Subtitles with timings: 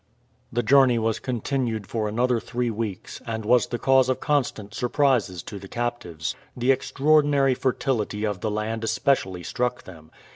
[0.51, 5.43] The journey was continued for another three weeks, and was the cause of constant surprises
[5.43, 6.35] to the captives.
[6.57, 10.09] The extraordinary fertility of the land especially struck them.